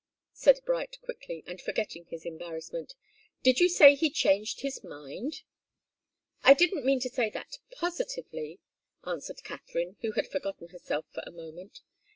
[0.33, 2.95] said Bright, quickly, and forgetting his embarrassment.
[3.43, 5.43] "Did you say he changed his mind?"
[6.41, 8.59] "I didn't mean to say that, positively,"
[9.05, 11.81] answered Katharine, who had forgotten herself for a moment.